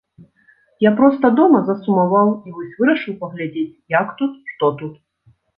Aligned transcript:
Я 0.85 0.91
проста 1.01 1.31
дома 1.41 1.59
засумаваў, 1.69 2.27
і 2.49 2.55
вось 2.57 2.73
вырашыў 2.81 3.13
паглядзець, 3.23 3.69
як 4.01 4.07
тут, 4.23 4.33
што 4.55 4.65
тут. 4.83 4.99